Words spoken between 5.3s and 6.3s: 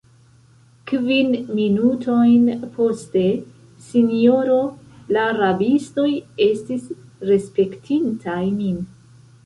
rabistoj